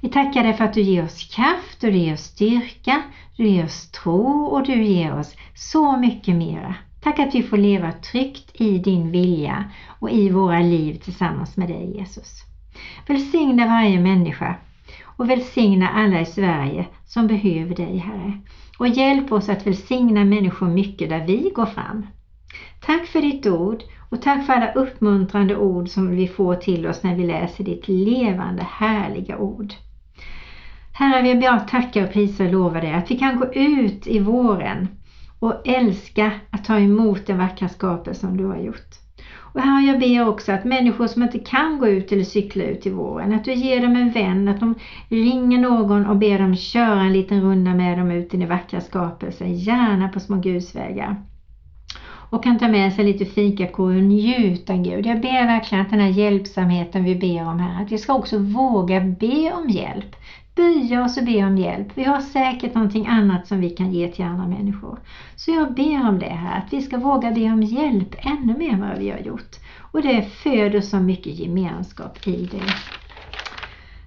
Vi 0.00 0.08
tackar 0.08 0.42
dig 0.42 0.52
för 0.52 0.64
att 0.64 0.74
du 0.74 0.80
ger 0.80 1.04
oss 1.04 1.34
kraft 1.34 1.84
och 1.84 1.92
du 1.92 1.98
ger 1.98 2.14
oss 2.14 2.24
styrka, 2.24 3.02
du 3.36 3.46
ger 3.48 3.64
oss 3.64 3.90
tro 3.90 4.44
och 4.44 4.66
du 4.66 4.84
ger 4.84 5.18
oss 5.18 5.36
så 5.54 5.96
mycket 5.96 6.36
mera. 6.36 6.74
Tack 7.00 7.18
att 7.18 7.34
vi 7.34 7.42
får 7.42 7.56
leva 7.56 7.92
tryggt 7.92 8.50
i 8.54 8.78
din 8.78 9.10
vilja 9.10 9.64
och 9.98 10.10
i 10.10 10.30
våra 10.30 10.60
liv 10.60 10.94
tillsammans 10.94 11.56
med 11.56 11.68
dig 11.68 11.96
Jesus. 11.96 12.42
Välsigna 13.06 13.66
varje 13.66 14.00
människa 14.00 14.56
och 15.16 15.30
välsigna 15.30 15.88
alla 15.88 16.20
i 16.20 16.26
Sverige 16.26 16.86
som 17.04 17.26
behöver 17.26 17.74
dig 17.74 17.96
Herre. 17.96 18.32
Och 18.78 18.88
hjälp 18.88 19.32
oss 19.32 19.48
att 19.48 19.66
välsigna 19.66 20.24
människor 20.24 20.68
mycket 20.68 21.08
där 21.08 21.26
vi 21.26 21.52
går 21.54 21.66
fram. 21.66 22.06
Tack 22.80 23.06
för 23.06 23.22
ditt 23.22 23.46
ord 23.46 23.82
och 24.10 24.22
tack 24.22 24.46
för 24.46 24.52
alla 24.52 24.72
uppmuntrande 24.72 25.56
ord 25.56 25.88
som 25.88 26.10
vi 26.10 26.26
får 26.26 26.54
till 26.54 26.86
oss 26.86 27.02
när 27.02 27.14
vi 27.14 27.24
läser 27.24 27.64
ditt 27.64 27.88
levande 27.88 28.62
härliga 28.62 29.38
ord. 29.38 29.74
Herre, 30.92 31.22
vi 31.22 31.40
bara 31.40 31.60
tacka 31.60 32.04
och 32.04 32.12
prisa 32.12 32.44
och 32.44 32.50
lova 32.50 32.80
dig 32.80 32.92
att 32.92 33.10
vi 33.10 33.18
kan 33.18 33.36
gå 33.36 33.52
ut 33.52 34.06
i 34.06 34.18
våren 34.18 34.88
och 35.38 35.68
älska 35.68 36.30
att 36.50 36.64
ta 36.64 36.78
emot 36.78 37.26
den 37.26 37.38
vackra 37.38 37.68
skapelse 37.68 38.20
som 38.20 38.36
du 38.36 38.44
har 38.44 38.58
gjort. 38.58 39.03
Och 39.54 39.62
här 39.62 39.86
jag 39.86 39.98
ber 39.98 40.28
också 40.28 40.52
att 40.52 40.64
människor 40.64 41.06
som 41.06 41.22
inte 41.22 41.38
kan 41.38 41.78
gå 41.78 41.88
ut 41.88 42.12
eller 42.12 42.24
cykla 42.24 42.64
ut 42.64 42.86
i 42.86 42.90
våren, 42.90 43.32
att 43.32 43.44
du 43.44 43.52
ger 43.52 43.80
dem 43.80 43.96
en 43.96 44.10
vän, 44.10 44.48
att 44.48 44.60
de 44.60 44.74
ringer 45.08 45.58
någon 45.58 46.06
och 46.06 46.16
ber 46.16 46.38
dem 46.38 46.56
köra 46.56 47.02
en 47.02 47.12
liten 47.12 47.42
runda 47.42 47.74
med 47.74 47.98
dem 47.98 48.10
ut 48.10 48.34
i 48.34 48.36
den 48.36 48.48
vackra 48.48 48.80
skapelsen, 48.80 49.54
gärna 49.54 50.08
på 50.08 50.20
små 50.20 50.36
grusvägar. 50.36 51.16
Och 52.30 52.42
kan 52.42 52.58
ta 52.58 52.68
med 52.68 52.92
sig 52.92 53.04
lite 53.04 53.24
fikakor 53.24 53.96
och 53.96 54.02
njuta 54.02 54.76
Gud. 54.76 55.06
Jag 55.06 55.20
ber 55.20 55.46
verkligen 55.46 55.84
att 55.84 55.90
den 55.90 56.00
här 56.00 56.08
hjälpsamheten 56.08 57.04
vi 57.04 57.14
ber 57.14 57.48
om 57.48 57.60
här, 57.60 57.82
att 57.82 57.92
vi 57.92 57.98
ska 57.98 58.14
också 58.14 58.38
våga 58.38 59.00
be 59.00 59.52
om 59.52 59.70
hjälp. 59.70 60.16
Böja 60.56 61.04
oss 61.04 61.16
och 61.16 61.24
be 61.24 61.44
om 61.44 61.58
hjälp. 61.58 61.88
Vi 61.94 62.04
har 62.04 62.20
säkert 62.20 62.74
någonting 62.74 63.06
annat 63.06 63.46
som 63.46 63.60
vi 63.60 63.70
kan 63.70 63.92
ge 63.92 64.08
till 64.08 64.24
andra 64.24 64.46
människor. 64.46 64.98
Så 65.36 65.50
jag 65.50 65.74
ber 65.74 66.08
om 66.08 66.18
det 66.18 66.26
här, 66.26 66.58
att 66.58 66.72
vi 66.72 66.82
ska 66.82 66.98
våga 66.98 67.30
be 67.30 67.52
om 67.52 67.62
hjälp 67.62 68.14
ännu 68.18 68.58
mer 68.58 68.72
än 68.72 68.80
vad 68.80 68.98
vi 68.98 69.10
har 69.10 69.18
gjort. 69.18 69.56
Och 69.92 70.02
det 70.02 70.22
föder 70.22 70.80
så 70.80 70.96
mycket 70.96 71.38
gemenskap 71.38 72.26
i 72.26 72.48
det. 72.52 72.74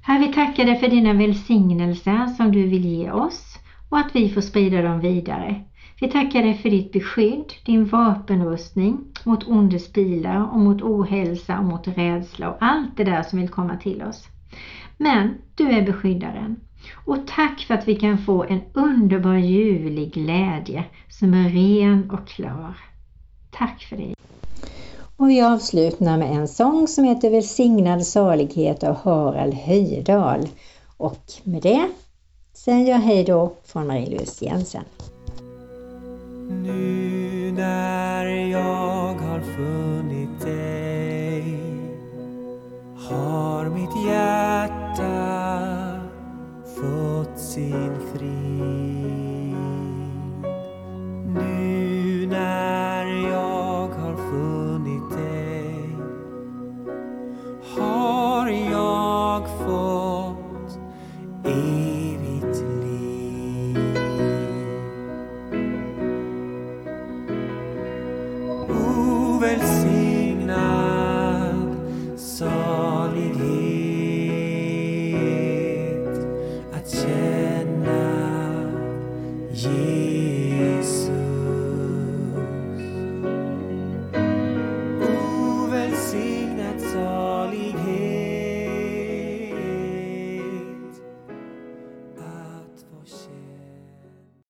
Herre, 0.01 0.19
vi 0.19 0.33
tackar 0.33 0.65
dig 0.65 0.79
för 0.79 0.87
dina 0.87 1.13
välsignelser 1.13 2.27
som 2.27 2.51
du 2.51 2.63
vill 2.63 2.85
ge 2.85 3.11
oss 3.11 3.59
och 3.89 3.97
att 3.97 4.15
vi 4.15 4.29
får 4.29 4.41
sprida 4.41 4.81
dem 4.81 4.99
vidare. 4.99 5.63
Vi 6.01 6.07
tackar 6.07 6.41
dig 6.41 6.53
för 6.53 6.69
ditt 6.69 6.91
beskydd, 6.91 7.53
din 7.65 7.85
vapenrustning 7.85 8.97
mot 9.23 9.47
ondes 9.47 9.93
bilar 9.93 10.51
och 10.51 10.59
mot 10.59 10.81
ohälsa 10.81 11.59
och 11.59 11.65
mot 11.65 11.87
rädsla 11.87 12.49
och 12.49 12.57
allt 12.59 12.97
det 12.97 13.03
där 13.03 13.23
som 13.23 13.39
vill 13.39 13.49
komma 13.49 13.77
till 13.77 14.03
oss. 14.03 14.27
Men 14.97 15.37
du 15.55 15.71
är 15.71 15.81
beskyddaren. 15.81 16.59
Och 17.05 17.17
tack 17.27 17.59
för 17.67 17.73
att 17.73 17.87
vi 17.87 17.95
kan 17.95 18.17
få 18.17 18.43
en 18.43 18.61
underbar 18.73 19.35
ljuvlig 19.35 20.13
glädje 20.13 20.83
som 21.09 21.33
är 21.33 21.49
ren 21.49 22.11
och 22.11 22.27
klar. 22.27 22.77
Tack 23.51 23.83
för 23.83 23.97
det. 23.97 24.13
Och 25.17 25.29
vi 25.29 25.41
avslutar 25.41 26.17
med 26.17 26.31
en 26.31 26.47
sång 26.47 26.87
som 26.87 27.03
heter 27.03 27.29
Välsignad 27.29 28.05
salighet 28.05 28.83
av 28.83 28.95
Harald 28.95 29.53
Höjedal. 29.53 30.47
Och 30.97 31.23
med 31.43 31.61
det 31.61 31.87
säger 32.53 32.91
jag 32.91 32.99
hej 32.99 33.23
då 33.23 33.53
från 33.65 33.87
Marie-Louise 33.87 34.45
Jensen. 34.45 34.83
Nu 36.49 37.51
när 37.51 38.25
jag 38.25 39.13
har 39.13 39.39
funnit 39.39 39.86